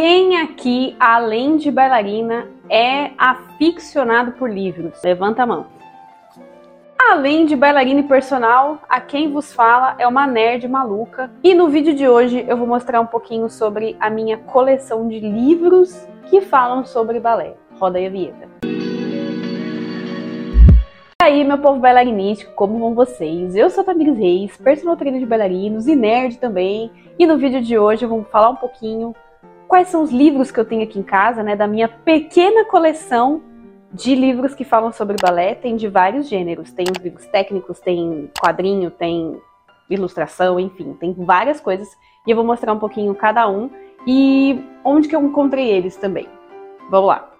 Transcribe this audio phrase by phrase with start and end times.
[0.00, 5.02] Quem aqui, além de bailarina, é aficionado por livros?
[5.02, 5.66] Levanta a mão.
[6.96, 11.32] Além de bailarina e personal, a quem vos fala é uma nerd maluca.
[11.42, 15.18] E no vídeo de hoje eu vou mostrar um pouquinho sobre a minha coleção de
[15.18, 17.54] livros que falam sobre balé.
[17.80, 18.48] Roda aí a vinheta.
[21.20, 23.56] E aí, meu povo bailarinístico, como vão vocês?
[23.56, 26.88] Eu sou a Tamires Reis, personal trainer de bailarinos e nerd também.
[27.18, 29.12] E no vídeo de hoje eu vou falar um pouquinho
[29.68, 33.42] quais são os livros que eu tenho aqui em casa, né, da minha pequena coleção
[33.92, 36.72] de livros que falam sobre balé, tem de vários gêneros.
[36.72, 39.40] Tem os livros técnicos, tem quadrinho, tem
[39.88, 41.88] ilustração, enfim, tem várias coisas.
[42.26, 43.70] E eu vou mostrar um pouquinho cada um
[44.06, 46.26] e onde que eu encontrei eles também.
[46.90, 47.30] Vamos lá.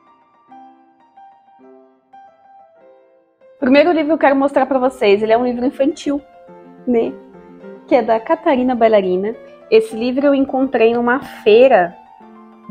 [3.57, 6.23] O primeiro livro que eu quero mostrar para vocês, ele é um livro infantil,
[6.87, 7.13] né?
[7.87, 9.35] Que é da Catarina Bailarina.
[9.71, 11.98] Esse livro eu encontrei numa feira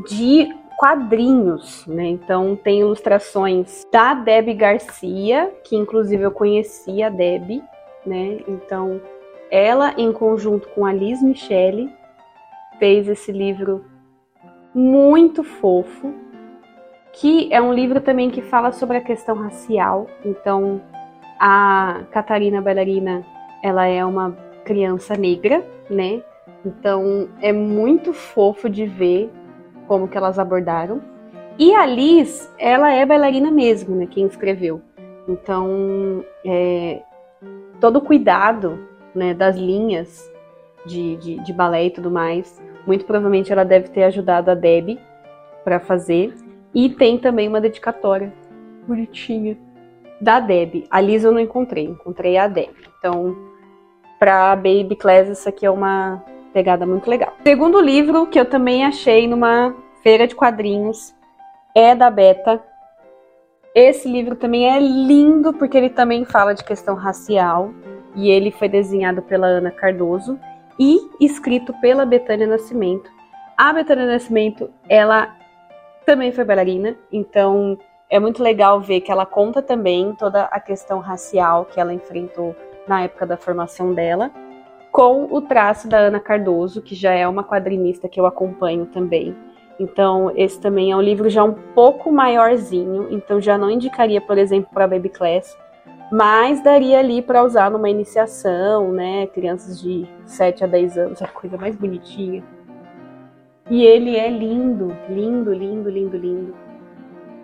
[0.06, 2.06] de quadrinhos, né?
[2.06, 7.64] Então tem ilustrações da Deb Garcia, que inclusive eu conheci a Deb,
[8.06, 8.40] né?
[8.48, 9.02] Então
[9.50, 11.92] ela em conjunto com a Liz Michele
[12.78, 13.86] fez esse livro
[14.74, 16.14] muito fofo,
[17.14, 20.08] que é um livro também que fala sobre a questão racial.
[20.24, 20.80] Então
[21.40, 23.26] a Catarina bailarina,
[23.64, 26.22] ela é uma criança negra, né?
[26.64, 29.32] Então é muito fofo de ver
[29.88, 31.02] como que elas abordaram.
[31.58, 34.82] E a Liz, ela é bailarina mesmo, né, quem escreveu.
[35.28, 37.02] Então, é,
[37.80, 38.80] todo o cuidado
[39.14, 40.32] né, das linhas
[40.86, 45.00] de, de, de, balé e tudo mais, muito provavelmente ela deve ter ajudado a Deb
[45.64, 46.34] para fazer.
[46.74, 48.32] E tem também uma dedicatória
[48.88, 49.58] bonitinha
[50.22, 50.86] da Deb.
[50.90, 52.76] A Liz eu não encontrei, encontrei a Deb.
[53.00, 53.36] Então,
[54.20, 56.24] para Baby Class, isso aqui é uma
[56.58, 57.34] pegada muito legal.
[57.44, 61.14] Segundo livro que eu também achei numa feira de quadrinhos
[61.76, 62.60] é da Beta.
[63.76, 67.72] Esse livro também é lindo porque ele também fala de questão racial
[68.16, 70.40] e ele foi desenhado pela Ana Cardoso
[70.80, 73.08] e escrito pela Betânia Nascimento.
[73.56, 75.36] A Betânia Nascimento, ela
[76.08, 77.78] também foi bailarina, então
[78.10, 82.56] é muito legal ver que ela conta também toda a questão racial que ela enfrentou
[82.88, 84.32] na época da formação dela
[84.98, 89.36] com o traço da Ana Cardoso, que já é uma quadrinista que eu acompanho também.
[89.80, 94.40] Então, esse também é um livro já um pouco maiorzinho, então já não indicaria, por
[94.40, 95.56] exemplo, para Baby Class,
[96.12, 99.28] mas daria ali para usar numa iniciação, né?
[99.28, 102.44] Crianças de 7 a 10 anos, a coisa mais bonitinha.
[103.70, 106.56] E ele é lindo, lindo, lindo, lindo, lindo.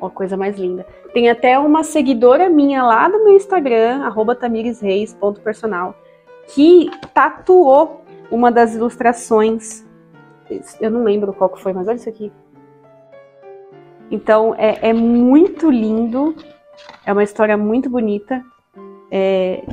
[0.02, 0.88] Uma coisa mais linda.
[1.14, 5.96] Tem até uma seguidora minha lá do meu Instagram, tamiresreis.personal,
[6.48, 9.86] que tatuou uma das ilustrações.
[10.80, 12.32] Eu não lembro qual que foi, mas olha isso aqui.
[14.12, 16.36] Então é, é muito lindo,
[17.06, 18.44] é uma história muito bonita
[19.12, 19.64] é,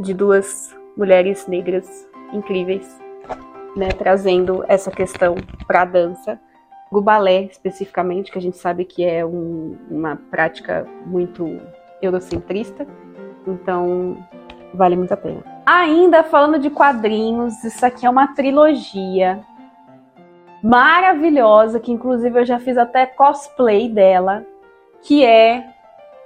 [0.00, 2.98] de duas mulheres negras incríveis,
[3.76, 5.34] né, trazendo essa questão
[5.66, 6.40] para a dança,
[6.90, 11.60] o balé especificamente, que a gente sabe que é um, uma prática muito
[12.00, 12.86] eurocentrista.
[13.46, 14.16] Então
[14.74, 15.55] vale muito a pena.
[15.66, 19.44] Ainda falando de quadrinhos, isso aqui é uma trilogia
[20.62, 24.46] maravilhosa, que inclusive eu já fiz até cosplay dela,
[25.02, 25.66] que é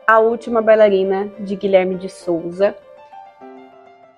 [0.06, 2.76] A Última Bailarina de Guilherme de Souza.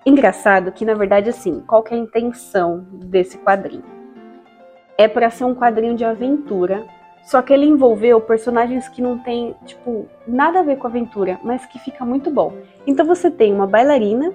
[0.05, 3.85] Engraçado que, na verdade, assim, qual é a intenção desse quadrinho?
[4.97, 6.85] É para ser um quadrinho de aventura,
[7.23, 11.65] só que ele envolveu personagens que não tem, tipo, nada a ver com aventura, mas
[11.65, 12.51] que fica muito bom.
[12.85, 14.33] Então você tem uma bailarina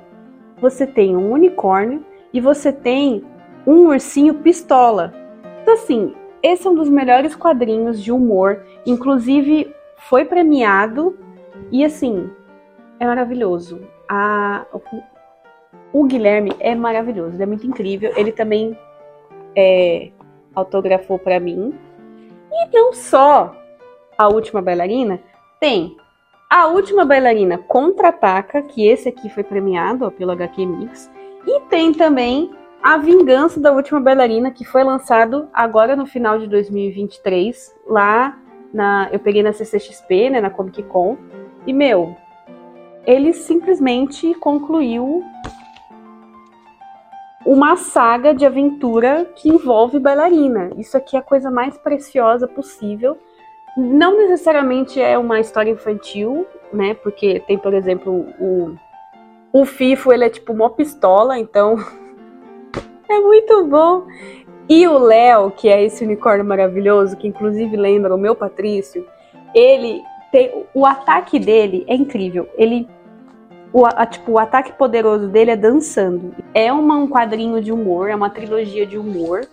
[0.60, 3.24] você tem um unicórnio e você tem
[3.66, 5.12] um ursinho pistola.
[5.62, 11.18] Então, assim, esse é um dos melhores quadrinhos de humor, inclusive foi premiado
[11.70, 12.30] e, assim,
[13.00, 13.80] é maravilhoso.
[14.08, 14.64] A,
[15.92, 18.12] o Guilherme é maravilhoso, ele é muito incrível.
[18.16, 18.76] Ele também
[19.56, 20.10] é,
[20.54, 21.74] autografou para mim.
[22.50, 23.54] E não só
[24.16, 25.20] a última bailarina,
[25.60, 25.96] tem
[26.48, 31.10] a última bailarina contra-ataca, que esse aqui foi premiado ó, pelo HQ Mix.
[31.46, 32.50] E tem também
[32.82, 38.38] A Vingança da Última Bailarina, que foi lançado agora no final de 2023, lá
[38.72, 39.08] na.
[39.12, 41.16] Eu peguei na CCXP, né, na Comic Con.
[41.66, 42.16] E, meu,
[43.06, 45.24] ele simplesmente concluiu
[47.44, 50.70] uma saga de aventura que envolve bailarina.
[50.76, 53.16] Isso aqui é a coisa mais preciosa possível.
[53.78, 56.94] Não necessariamente é uma história infantil, né?
[56.94, 58.74] Porque tem, por exemplo, o,
[59.52, 61.76] o FIFO, ele é tipo uma pistola, então
[63.08, 64.04] é muito bom.
[64.68, 69.06] E o Léo, que é esse unicórnio maravilhoso, que inclusive lembra o meu Patrício,
[69.54, 70.02] ele
[70.32, 70.66] tem.
[70.74, 72.48] O ataque dele é incrível.
[72.56, 72.88] Ele.
[73.72, 76.34] O, a, tipo, o ataque poderoso dele é dançando.
[76.52, 79.46] É uma, um quadrinho de humor, é uma trilogia de humor.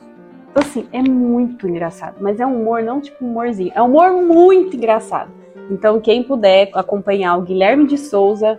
[0.56, 2.16] Então, assim, é muito engraçado.
[2.22, 3.74] Mas é um humor, não tipo humorzinho.
[3.76, 5.30] É um humor muito engraçado.
[5.70, 8.58] Então, quem puder acompanhar o Guilherme de Souza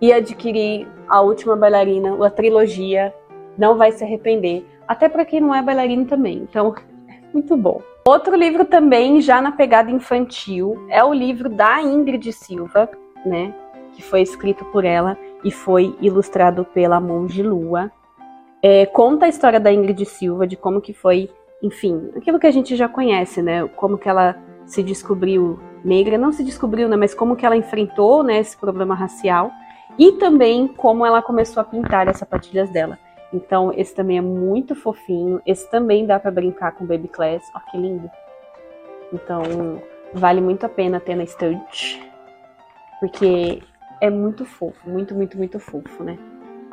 [0.00, 3.14] e adquirir a última bailarina, a trilogia,
[3.56, 4.66] não vai se arrepender.
[4.88, 6.38] Até para quem não é bailarino também.
[6.50, 6.74] Então,
[7.08, 7.80] é muito bom.
[8.08, 12.90] Outro livro também, já na pegada infantil, é o livro da Ingrid Silva,
[13.24, 13.54] né?
[13.92, 17.92] Que foi escrito por ela e foi ilustrado pela Monge Lua.
[18.66, 21.30] É, conta a história da Ingrid Silva, de como que foi,
[21.62, 23.68] enfim, aquilo que a gente já conhece, né?
[23.76, 26.96] Como que ela se descobriu negra, não se descobriu, né?
[26.96, 29.50] Mas como que ela enfrentou, né, esse problema racial
[29.98, 32.98] e também como ela começou a pintar as sapatilhas dela.
[33.34, 35.42] Então, esse também é muito fofinho.
[35.44, 37.42] Esse também dá para brincar com Baby Class.
[37.54, 38.10] Ó, que lindo.
[39.12, 39.42] Então,
[40.14, 42.02] vale muito a pena ter na estante.
[42.98, 43.62] Porque
[44.00, 44.88] é muito fofo.
[44.88, 46.16] Muito, muito, muito fofo, né?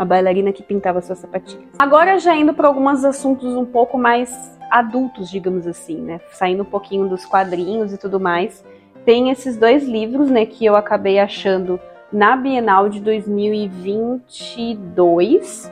[0.02, 1.70] A bailarina que pintava suas sapatilhas.
[1.78, 6.20] Agora, já indo para alguns assuntos um pouco mais adultos, digamos assim, né?
[6.32, 8.66] Saindo um pouquinho dos quadrinhos e tudo mais.
[9.06, 10.44] Tem esses dois livros, né?
[10.44, 11.80] Que eu acabei achando
[12.12, 15.72] na Bienal de 2022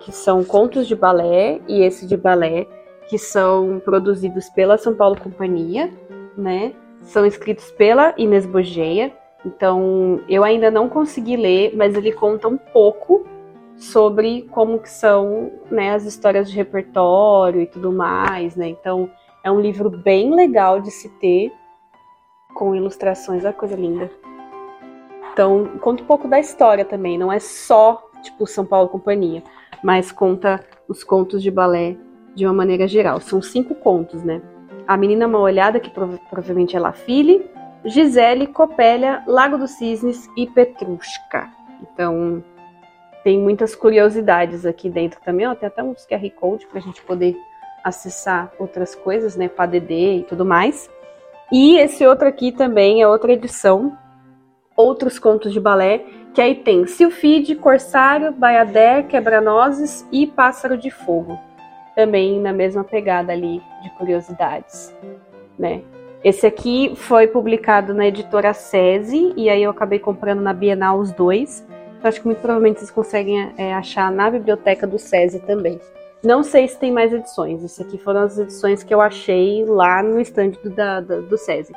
[0.00, 2.66] que são contos de balé, e esse de balé,
[3.10, 5.92] que são produzidos pela São Paulo Companhia,
[6.34, 6.72] né?
[7.02, 9.12] São escritos pela Inês Bogeia.
[9.44, 13.35] Então, eu ainda não consegui ler, mas ele conta um pouco
[13.76, 18.68] sobre como que são né, as histórias de repertório e tudo mais, né?
[18.68, 19.10] Então,
[19.44, 21.52] é um livro bem legal de se ter,
[22.54, 24.10] com ilustrações, a coisa linda.
[25.32, 29.42] Então, conta um pouco da história também, não é só, tipo, São Paulo Companhia
[29.82, 31.96] mas conta os contos de balé
[32.34, 33.20] de uma maneira geral.
[33.20, 34.42] São cinco contos, né?
[34.86, 37.48] A Menina Mal Olhada, que prova provavelmente é La Fille,
[37.84, 41.48] Gisele, Copélia, Lago dos Cisnes e Petrushka.
[41.82, 42.42] Então,
[43.26, 45.48] tem muitas curiosidades aqui dentro também.
[45.48, 47.36] Ó, tem até uns QR Code para a gente poder
[47.82, 49.48] acessar outras coisas, né?
[49.48, 50.88] PADD e tudo mais.
[51.52, 53.98] E esse outro aqui também é outra edição,
[54.76, 61.36] outros contos de balé que aí tem Silfide, Corsário, Baiader, Quebra-Nozes e Pássaro de Fogo.
[61.96, 64.94] Também na mesma pegada ali de curiosidades,
[65.58, 65.82] né?
[66.22, 71.10] Esse aqui foi publicado na editora SESI e aí eu acabei comprando na Bienal os
[71.10, 71.66] dois.
[72.02, 75.80] Acho que muito provavelmente vocês conseguem é, achar na biblioteca do SESI também.
[76.22, 77.62] Não sei se tem mais edições.
[77.62, 81.72] Esse aqui foram as edições que eu achei lá no estande do, da, do SESI.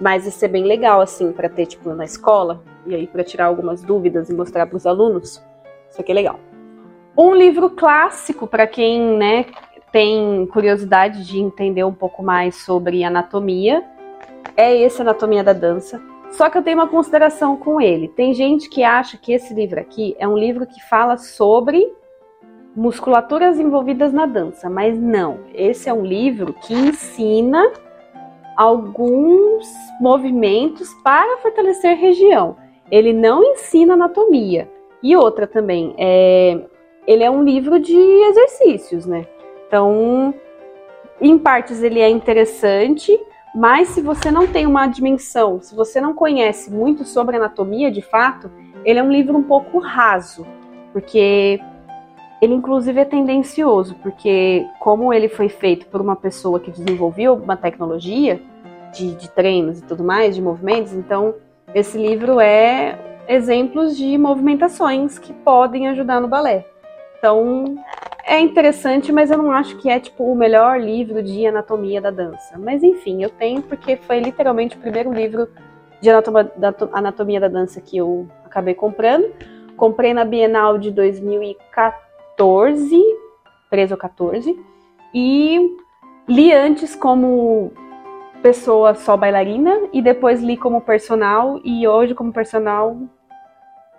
[0.00, 3.46] Mas isso é bem legal, assim, para ter, tipo, na escola, e aí para tirar
[3.46, 5.42] algumas dúvidas e mostrar para os alunos.
[5.90, 6.40] Isso aqui é legal.
[7.16, 9.46] Um livro clássico para quem, né,
[9.92, 13.84] tem curiosidade de entender um pouco mais sobre anatomia
[14.56, 16.00] é esse Anatomia da Dança.
[16.32, 18.08] Só que eu tenho uma consideração com ele.
[18.08, 21.86] Tem gente que acha que esse livro aqui é um livro que fala sobre
[22.74, 25.40] musculaturas envolvidas na dança, mas não.
[25.54, 27.70] Esse é um livro que ensina
[28.56, 29.66] alguns
[30.00, 32.56] movimentos para fortalecer região.
[32.90, 34.70] Ele não ensina anatomia.
[35.02, 36.60] E outra também, é,
[37.06, 39.26] ele é um livro de exercícios, né?
[39.66, 40.32] Então,
[41.20, 43.18] em partes ele é interessante,
[43.54, 48.00] mas se você não tem uma dimensão, se você não conhece muito sobre anatomia de
[48.00, 48.50] fato,
[48.84, 50.46] ele é um livro um pouco raso,
[50.92, 51.60] porque
[52.40, 57.56] ele inclusive é tendencioso, porque como ele foi feito por uma pessoa que desenvolveu uma
[57.56, 58.40] tecnologia
[58.92, 61.34] de, de treinos e tudo mais, de movimentos, então
[61.74, 66.66] esse livro é exemplos de movimentações que podem ajudar no balé.
[67.18, 67.76] Então
[68.24, 72.10] é interessante, mas eu não acho que é tipo o melhor livro de anatomia da
[72.10, 72.58] dança.
[72.58, 75.48] Mas enfim, eu tenho porque foi literalmente o primeiro livro
[76.00, 79.32] de anatomia da dança que eu acabei comprando.
[79.76, 83.00] Comprei na Bienal de 2014 14,
[83.70, 84.60] 13 ou 14,
[85.14, 85.76] e
[86.28, 87.72] li antes como
[88.42, 92.96] pessoa só bailarina e depois li como personal e hoje como personal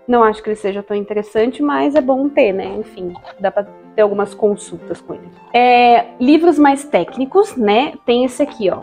[0.06, 2.76] não acho que ele seja tão interessante, mas é bom ter, né?
[2.76, 5.30] Enfim, dá para ter algumas consultas com ele.
[5.54, 7.94] É, livros mais técnicos, né?
[8.06, 8.82] Tem esse aqui, ó,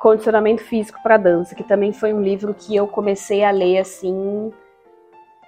[0.00, 4.52] Condicionamento Físico para Dança, que também foi um livro que eu comecei a ler assim,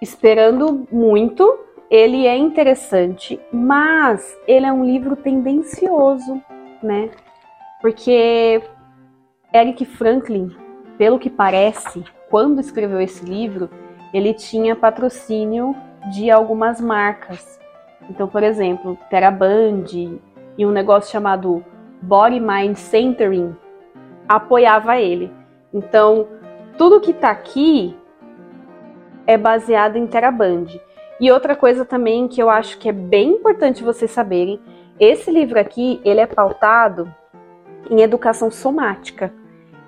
[0.00, 1.58] esperando muito,
[1.90, 6.42] ele é interessante, mas ele é um livro tendencioso,
[6.82, 7.10] né?
[7.80, 8.62] Porque
[9.54, 10.56] Eric Franklin,
[10.96, 13.68] pelo que parece, quando escreveu esse livro,
[14.12, 15.74] ele tinha patrocínio
[16.12, 17.60] de algumas marcas.
[18.10, 20.20] Então, por exemplo, Teraband,
[20.56, 21.64] e um negócio chamado
[22.00, 23.54] Body Mind Centering
[24.28, 25.32] apoiava ele.
[25.72, 26.26] Então,
[26.76, 27.96] tudo que está aqui
[29.26, 30.66] é baseado em Teraband.
[31.20, 34.60] E outra coisa também que eu acho que é bem importante vocês saberem,
[34.98, 37.12] esse livro aqui, ele é pautado
[37.90, 39.32] em educação somática.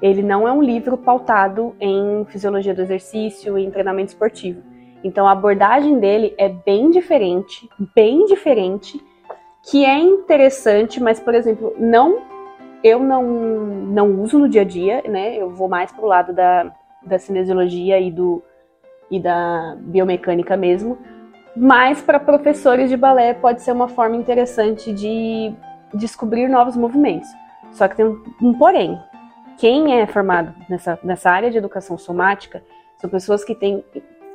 [0.01, 4.63] Ele não é um livro pautado em fisiologia do exercício, em treinamento esportivo.
[5.05, 8.99] Então a abordagem dele é bem diferente, bem diferente,
[9.63, 12.23] que é interessante, mas por exemplo, não
[12.83, 15.37] eu não, não uso no dia a dia, né?
[15.37, 18.43] Eu vou mais pro lado da, da cinesiologia e do
[19.11, 20.99] e da biomecânica mesmo,
[21.55, 25.55] mas para professores de balé pode ser uma forma interessante de
[25.93, 27.29] descobrir novos movimentos.
[27.73, 28.99] Só que tem um, um porém.
[29.59, 32.63] Quem é formado nessa, nessa área de educação somática
[32.99, 33.85] são pessoas que têm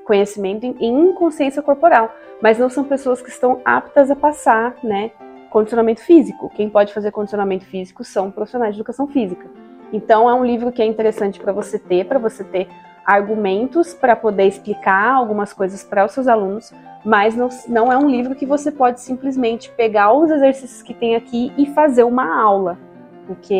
[0.09, 2.11] conhecimento em, consciência corporal,
[2.41, 5.11] mas não são pessoas que estão aptas a passar, né,
[5.51, 6.51] condicionamento físico.
[6.55, 9.45] Quem pode fazer condicionamento físico são profissionais de educação física.
[9.93, 12.67] Então é um livro que é interessante para você ter, para você ter
[13.05, 16.73] argumentos para poder explicar algumas coisas para os seus alunos,
[17.05, 21.15] mas não, não é um livro que você pode simplesmente pegar os exercícios que tem
[21.15, 22.79] aqui e fazer uma aula,
[23.27, 23.53] porque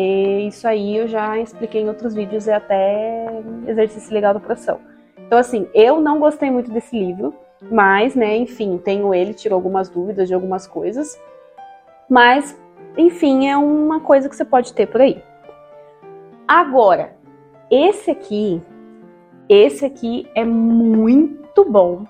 [0.48, 4.89] isso aí eu já expliquei em outros vídeos, é até exercício legal da profissão.
[5.30, 7.32] Então, assim, eu não gostei muito desse livro,
[7.70, 11.16] mas, né, enfim, tenho ele, tirou algumas dúvidas de algumas coisas,
[12.08, 12.60] mas,
[12.98, 15.22] enfim, é uma coisa que você pode ter por aí.
[16.48, 17.16] Agora,
[17.70, 18.60] esse aqui
[19.48, 22.04] esse aqui é muito bom,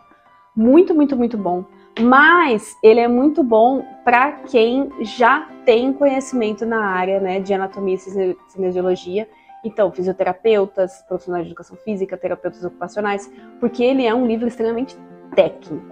[0.55, 1.65] muito, muito, muito bom.
[1.99, 7.95] Mas ele é muito bom para quem já tem conhecimento na área né, de anatomia
[7.95, 9.27] e cinesiologia.
[9.65, 14.97] Então, fisioterapeutas, profissionais de educação física, terapeutas ocupacionais, porque ele é um livro extremamente
[15.35, 15.85] técnico.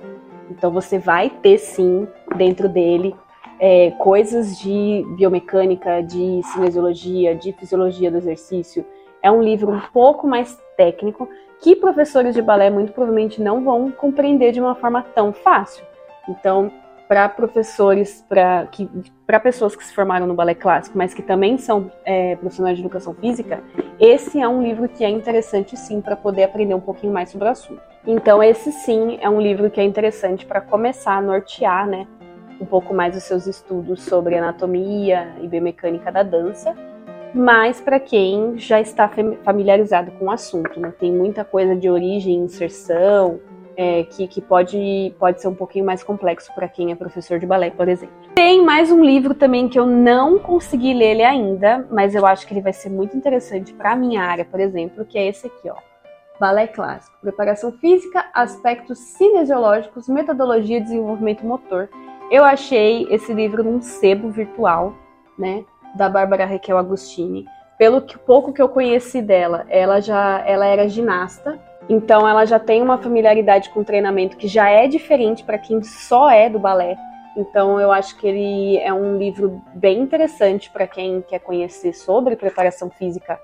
[0.51, 3.15] Então, você vai ter sim dentro dele
[3.61, 8.85] é, coisas de biomecânica, de cinesiologia, de fisiologia do exercício,
[9.23, 11.29] é um livro um pouco mais técnico
[11.61, 15.85] que professores de balé muito provavelmente não vão compreender de uma forma tão fácil.
[16.29, 16.71] Então,
[17.09, 22.37] para professores, para pessoas que se formaram no balé clássico, mas que também são é,
[22.37, 23.63] profissionais de educação física,
[23.99, 27.49] esse é um livro que é interessante sim para poder aprender um pouquinho mais sobre
[27.49, 27.81] o assunto.
[28.07, 32.07] Então, esse sim é um livro que é interessante para começar a nortear, né,
[32.61, 36.77] um pouco mais os seus estudos sobre anatomia e biomecânica da dança
[37.35, 39.11] mas para quem já está
[39.45, 40.93] familiarizado com o assunto, né?
[40.99, 43.39] Tem muita coisa de origem inserção
[43.79, 47.47] é, que, que pode, pode ser um pouquinho mais complexo para quem é professor de
[47.47, 48.15] balé, por exemplo.
[48.35, 52.47] Tem mais um livro também que eu não consegui ler ele ainda, mas eu acho
[52.47, 55.47] que ele vai ser muito interessante para a minha área, por exemplo, que é esse
[55.47, 55.77] aqui, ó.
[56.41, 61.89] Balé Clássico, Preparação Física, Aspectos Cinesiológicos, Metodologia e Desenvolvimento Motor.
[62.31, 64.95] Eu achei esse livro num sebo virtual,
[65.39, 65.65] né?
[65.95, 67.47] da Bárbara Raquel Agostini.
[67.79, 71.59] Pelo que, pouco que eu conheci dela, ela já ela era ginasta,
[71.89, 76.29] então ela já tem uma familiaridade com treinamento que já é diferente para quem só
[76.29, 76.97] é do balé.
[77.37, 82.37] Então eu acho que ele é um livro bem interessante para quem quer conhecer sobre
[82.37, 83.41] preparação física,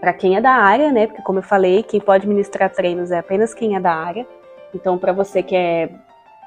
[0.00, 1.06] para quem é da área, né?
[1.06, 4.26] Porque como eu falei, quem pode ministrar treinos é apenas quem é da área.
[4.72, 5.90] Então para você que é,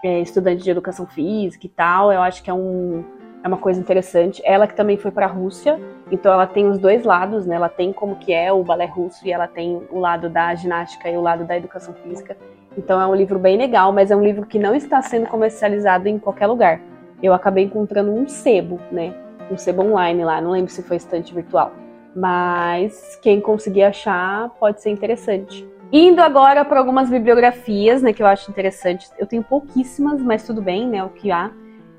[0.03, 3.03] é estudante de educação física e tal, eu acho que é um
[3.43, 4.41] é uma coisa interessante.
[4.45, 5.79] Ela que também foi para a Rússia,
[6.11, 7.55] então ela tem os dois lados, né?
[7.55, 11.09] Ela tem como que é o balé russo e ela tem o lado da ginástica
[11.09, 12.35] e o lado da educação física.
[12.77, 16.07] Então é um livro bem legal, mas é um livro que não está sendo comercializado
[16.07, 16.79] em qualquer lugar.
[17.21, 19.13] Eu acabei encontrando um sebo, né?
[19.49, 21.71] Um sebo online lá, não lembro se foi estante virtual.
[22.15, 25.67] Mas quem conseguir achar pode ser interessante.
[25.91, 29.07] Indo agora para algumas bibliografias, né, que eu acho interessante.
[29.17, 31.49] Eu tenho pouquíssimas, mas tudo bem, né, o que há.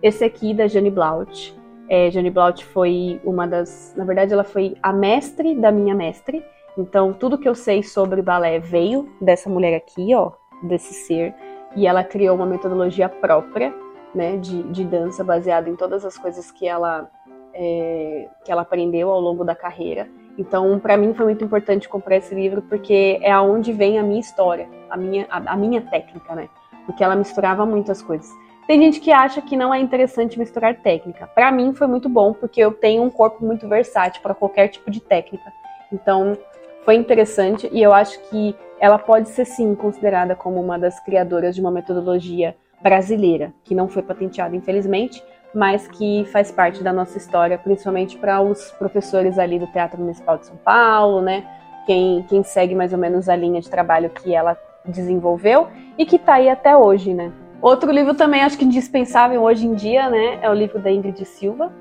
[0.03, 1.55] Esse aqui da Jane Blaut.
[1.89, 3.95] É, Jane Blaut foi uma das.
[3.97, 6.45] Na verdade, ela foi a mestre da minha mestre.
[6.77, 11.35] Então, tudo que eu sei sobre balé veio dessa mulher aqui, ó, desse ser.
[11.75, 13.75] E ela criou uma metodologia própria,
[14.15, 17.11] né, de, de dança, baseada em todas as coisas que ela,
[17.53, 20.09] é, que ela aprendeu ao longo da carreira.
[20.39, 24.21] Então, para mim foi muito importante comprar esse livro porque é aonde vem a minha
[24.21, 26.49] história, a minha, a, a minha técnica, né?
[26.87, 28.31] Porque ela misturava muitas coisas.
[28.69, 31.27] Tem gente que acha que não é interessante misturar técnica.
[31.27, 34.91] Para mim foi muito bom porque eu tenho um corpo muito versátil para qualquer tipo
[34.91, 35.51] de técnica.
[35.91, 36.37] Então
[36.85, 41.55] foi interessante e eu acho que ela pode ser sim considerada como uma das criadoras
[41.55, 47.17] de uma metodologia brasileira que não foi patenteada infelizmente, mas que faz parte da nossa
[47.17, 51.43] história, principalmente para os professores ali do Teatro Municipal de São Paulo, né?
[51.87, 56.17] Quem, quem segue mais ou menos a linha de trabalho que ela desenvolveu e que
[56.17, 57.33] está aí até hoje, né?
[57.61, 61.25] Outro livro também acho que indispensável hoje em dia, né, é o livro da Ingrid
[61.25, 61.73] Silva,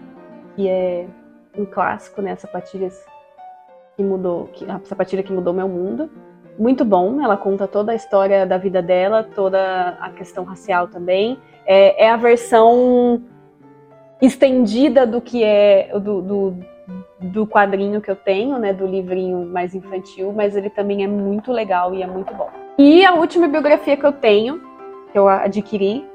[0.55, 1.05] que é
[1.57, 2.35] um clássico, né?
[2.35, 3.05] Sapatilhas
[3.95, 6.09] que mudou, que, a sapatilha que mudou meu mundo.
[6.57, 11.37] Muito bom, ela conta toda a história da vida dela, toda a questão racial também.
[11.65, 13.21] É, é a versão
[14.19, 16.57] estendida do que é do, do,
[17.19, 21.51] do, quadrinho que eu tenho, né, do livrinho mais infantil, mas ele também é muito
[21.51, 22.49] legal e é muito bom.
[22.79, 24.61] E a última biografia que eu tenho,
[25.17, 26.07] que eu adquiri,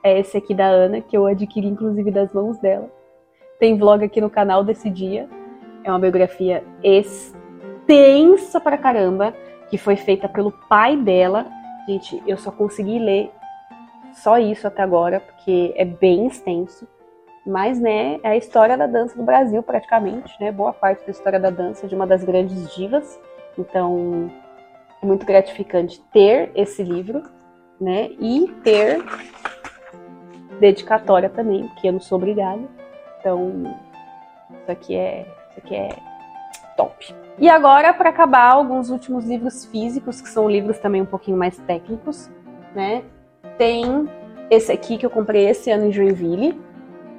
[0.00, 2.88] é esse aqui da Ana, que eu adquiri inclusive das mãos dela.
[3.58, 5.28] Tem vlog aqui no canal desse dia.
[5.82, 9.34] É uma biografia extensa pra caramba,
[9.68, 11.46] que foi feita pelo pai dela.
[11.88, 13.32] Gente, eu só consegui ler
[14.12, 16.86] só isso até agora, porque é bem extenso.
[17.44, 20.52] Mas, né, é a história da dança do Brasil, praticamente, né?
[20.52, 23.18] Boa parte da história da dança de uma das grandes divas.
[23.58, 24.30] Então,
[25.02, 27.22] é muito gratificante ter esse livro,
[27.80, 28.10] né?
[28.18, 29.04] E ter
[30.58, 32.62] dedicatória também, porque eu não sou obrigada.
[33.20, 33.76] Então,
[34.50, 35.88] isso aqui é, isso aqui é
[36.76, 37.14] top.
[37.38, 41.56] E agora, para acabar, alguns últimos livros físicos, que são livros também um pouquinho mais
[41.58, 42.30] técnicos,
[42.74, 43.04] né?
[43.56, 44.08] Tem
[44.50, 46.60] esse aqui que eu comprei esse ano em Joinville,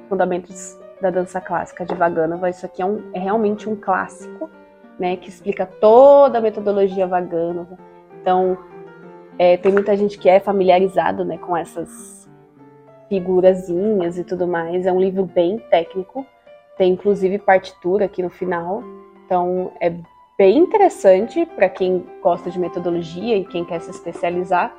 [0.08, 2.50] Fundamentos da Dança Clássica de Vaganova.
[2.50, 4.50] Isso aqui é, um, é realmente um clássico,
[4.98, 5.16] né?
[5.16, 7.78] Que explica toda a metodologia Vaganova.
[8.20, 8.58] Então,
[9.40, 12.28] é, tem muita gente que é familiarizado, né, com essas
[13.08, 14.84] figurazinhas e tudo mais.
[14.84, 16.26] É um livro bem técnico,
[16.76, 18.84] tem inclusive partitura aqui no final.
[19.24, 19.94] Então é
[20.36, 24.76] bem interessante para quem gosta de metodologia e quem quer se especializar.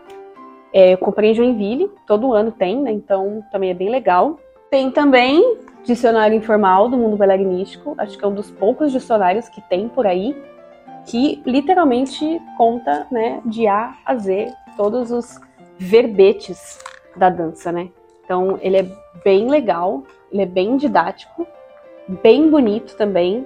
[0.71, 2.91] É, eu comprei em Joinville, todo ano tem, né?
[2.91, 4.39] Então também é bem legal.
[4.69, 9.59] Tem também dicionário informal do mundo bailarinístico, acho que é um dos poucos dicionários que
[9.61, 10.39] tem por aí,
[11.05, 15.39] que literalmente conta, né, de A a Z todos os
[15.77, 16.79] verbetes
[17.15, 17.89] da dança, né?
[18.23, 18.85] Então ele é
[19.23, 21.45] bem legal, ele é bem didático,
[22.21, 23.45] bem bonito também.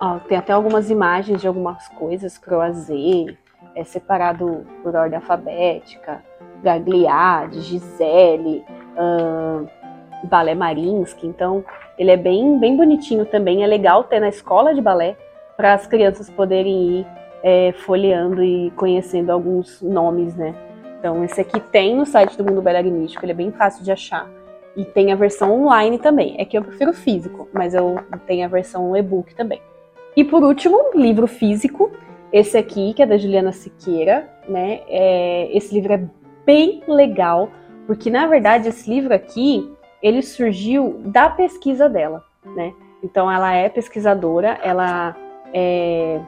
[0.00, 3.26] Ó, tem até algumas imagens de algumas coisas, croazé,
[3.74, 6.22] é separado por ordem alfabética,
[6.62, 8.64] Gagliardi, Gisele,
[8.96, 9.68] uh,
[10.28, 11.26] balé Marinsky.
[11.26, 11.64] Então
[11.98, 13.64] ele é bem, bem bonitinho também.
[13.64, 15.16] É legal ter na escola de balé
[15.62, 17.06] para as crianças poderem ir
[17.40, 20.56] é, folheando e conhecendo alguns nomes, né?
[20.98, 24.28] Então, esse aqui tem no site do Mundo Bailarinístico, ele é bem fácil de achar.
[24.76, 26.34] E tem a versão online também.
[26.36, 27.96] É que eu prefiro físico, mas eu
[28.26, 29.62] tenho a versão e-book também.
[30.16, 31.92] E por último, livro físico.
[32.32, 34.80] Esse aqui, que é da Juliana Siqueira, né?
[34.88, 36.04] É, esse livro é
[36.44, 37.50] bem legal,
[37.86, 39.72] porque na verdade esse livro aqui,
[40.02, 42.72] ele surgiu da pesquisa dela, né?
[43.00, 45.14] Então ela é pesquisadora, ela
[45.52, 46.20] é,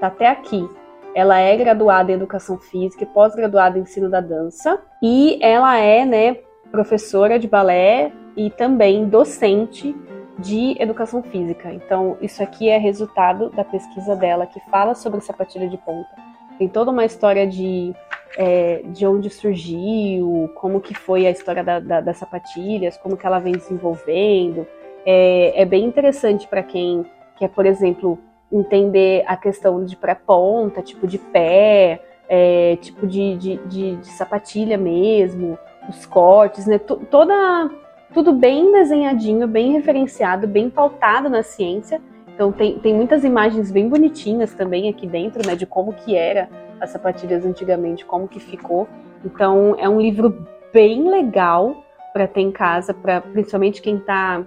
[0.00, 0.68] tá até aqui
[1.14, 4.80] ela é graduada em Educação Física e pós-graduada em Ensino da Dança.
[5.02, 6.36] E ela é, né,
[6.70, 9.96] professora de balé e também docente
[10.38, 11.72] de Educação Física.
[11.72, 16.08] Então, isso aqui é resultado da pesquisa dela, que fala sobre sapatilha de ponta.
[16.56, 17.92] Tem toda uma história de,
[18.36, 23.26] é, de onde surgiu, como que foi a história da, da, das sapatilhas, como que
[23.26, 24.64] ela vem desenvolvendo.
[25.04, 27.04] É, é bem interessante para quem
[27.36, 28.18] quer, por exemplo,
[28.50, 34.76] entender a questão de pré-ponta, tipo de pé, é, tipo de, de, de, de, sapatilha
[34.76, 35.58] mesmo,
[35.88, 36.78] os cortes, né?
[36.78, 37.70] T toda,
[38.12, 42.00] tudo bem desenhadinho, bem referenciado, bem pautado na ciência.
[42.34, 45.54] Então tem, tem muitas imagens bem bonitinhas também aqui dentro, né?
[45.54, 46.48] De como que era
[46.80, 48.86] as sapatilhas antigamente, como que ficou.
[49.24, 51.82] Então é um livro bem legal
[52.12, 54.44] para ter em casa, para principalmente quem está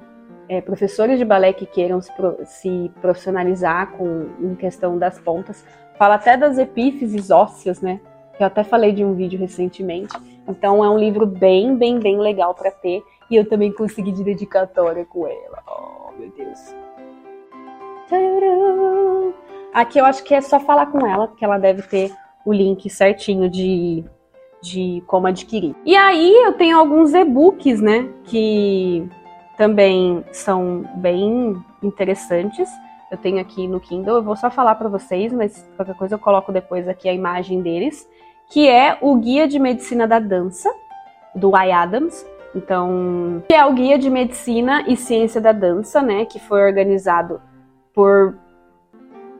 [0.51, 2.11] é, professores de balé que queiram se,
[2.43, 5.65] se, profissionalizar com em questão das pontas.
[5.97, 8.01] Fala até das epífises ósseas, né?
[8.35, 10.13] Que eu até falei de um vídeo recentemente.
[10.45, 13.01] Então é um livro bem, bem, bem legal para ter.
[13.29, 15.63] E eu também consegui de dedicatória com ela.
[15.65, 16.75] Oh, meu Deus.
[19.73, 22.11] Aqui eu acho que é só falar com ela, porque ela deve ter
[22.45, 24.03] o link certinho de,
[24.61, 25.73] de como adquirir.
[25.85, 28.09] E aí eu tenho alguns e-books, né?
[28.25, 29.09] Que
[29.57, 32.69] também são bem interessantes.
[33.11, 36.19] Eu tenho aqui no Kindle, eu vou só falar para vocês, mas qualquer coisa eu
[36.19, 38.07] coloco depois aqui a imagem deles,
[38.49, 40.69] que é o Guia de Medicina da Dança,
[41.35, 41.71] do I.
[41.71, 42.25] Adams.
[42.55, 47.41] Então, que é o Guia de Medicina e Ciência da Dança, né, que foi organizado
[47.93, 48.37] por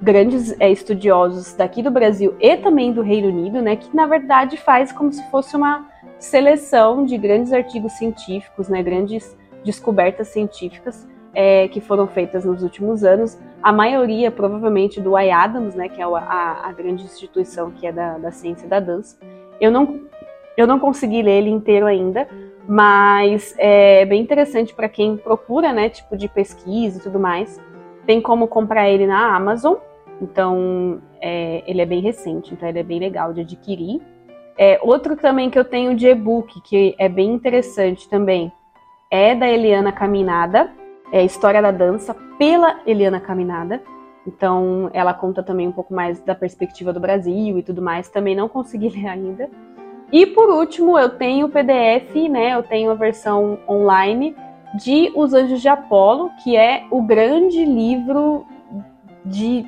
[0.02, 4.58] grandes é, estudiosos daqui do Brasil e também do Reino Unido, né, que na verdade
[4.58, 11.68] faz como se fosse uma seleção de grandes artigos científicos, né, grandes descobertas científicas é,
[11.68, 13.40] que foram feitas nos últimos anos.
[13.62, 15.32] A maioria, provavelmente, do I.
[15.32, 19.18] Adams, né, que é a, a grande instituição que é da, da ciência da dança.
[19.60, 20.02] Eu não,
[20.58, 22.28] eu não consegui ler ele inteiro ainda,
[22.68, 27.60] Mas é bem interessante para quem procura, né, tipo de pesquisa e tudo mais.
[28.06, 29.76] Tem como comprar ele na Amazon,
[30.22, 34.02] então é, ele é bem recente, então ele é bem legal de adquirir.
[34.58, 38.52] É, outro também que eu tenho de e-book, que é bem interessante também,
[39.12, 40.72] é da Eliana Caminada,
[41.12, 43.84] é História da Dança pela Eliana Caminada.
[44.26, 48.08] Então, ela conta também um pouco mais da perspectiva do Brasil e tudo mais.
[48.08, 49.50] Também não consegui ler ainda.
[50.12, 52.54] E por último, eu tenho o PDF, né?
[52.54, 54.36] Eu tenho a versão online
[54.76, 58.46] de Os Anjos de Apolo, que é o grande livro
[59.26, 59.66] de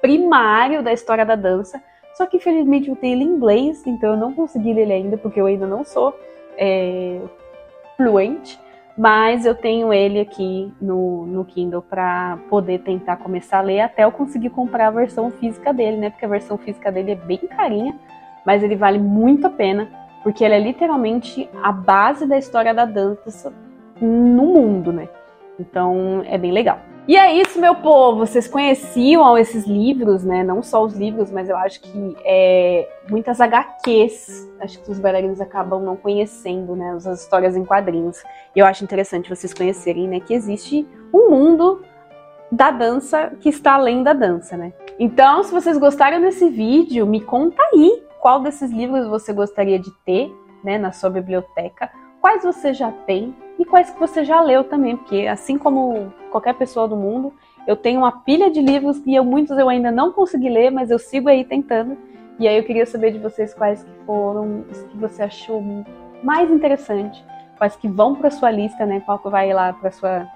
[0.00, 1.82] primário da história da dança.
[2.14, 5.16] Só que infelizmente eu tenho ele em inglês, então eu não consegui ler ele ainda,
[5.16, 6.14] porque eu ainda não sou
[6.56, 7.20] é,
[7.96, 8.58] fluente
[9.00, 14.04] mas eu tenho ele aqui no, no Kindle para poder tentar começar a ler até
[14.04, 16.10] eu conseguir comprar a versão física dele, né?
[16.10, 17.98] Porque a versão física dele é bem carinha,
[18.44, 19.88] mas ele vale muito a pena,
[20.22, 23.50] porque ele é literalmente a base da história da dança
[23.98, 25.08] no mundo, né?
[25.58, 26.89] Então é bem legal.
[27.08, 28.24] E é isso, meu povo.
[28.24, 30.44] Vocês conheciam esses livros, né?
[30.44, 35.40] Não só os livros, mas eu acho que é, muitas HQs, acho que os bailarinos
[35.40, 36.92] acabam não conhecendo, né?
[36.92, 38.22] As histórias em quadrinhos.
[38.54, 40.20] E eu acho interessante vocês conhecerem, né?
[40.20, 41.82] Que existe um mundo
[42.52, 44.72] da dança que está além da dança, né?
[44.98, 49.90] Então, se vocês gostaram desse vídeo, me conta aí qual desses livros você gostaria de
[50.04, 50.30] ter,
[50.62, 50.76] né?
[50.76, 51.90] Na sua biblioteca.
[52.20, 56.54] Quais você já tem e quais que você já leu também, porque assim como qualquer
[56.54, 57.30] pessoa do mundo,
[57.66, 60.90] eu tenho uma pilha de livros e eu, muitos eu ainda não consegui ler, mas
[60.90, 61.94] eu sigo aí tentando.
[62.38, 65.62] E aí eu queria saber de vocês quais que foram os que você achou
[66.22, 67.22] mais interessante,
[67.58, 69.02] quais que vão para sua lista, né?
[69.04, 70.26] Qual que vai lá para sua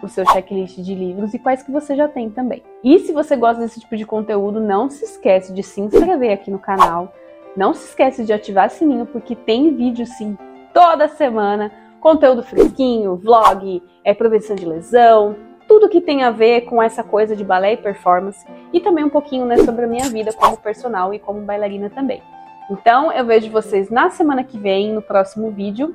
[0.00, 2.62] o seu checklist de livros e quais que você já tem também.
[2.84, 6.48] E se você gosta desse tipo de conteúdo, não se esquece de se inscrever aqui
[6.48, 7.12] no canal.
[7.56, 10.38] Não se esquece de ativar o sininho porque tem vídeo sim
[10.72, 16.82] toda semana conteúdo fresquinho, vlog, é, prevenção de lesão, tudo que tem a ver com
[16.82, 20.32] essa coisa de balé e performance e também um pouquinho né, sobre a minha vida
[20.32, 22.22] como personal e como bailarina também.
[22.70, 25.94] Então eu vejo vocês na semana que vem, no próximo vídeo.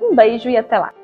[0.00, 1.01] Um beijo e até lá!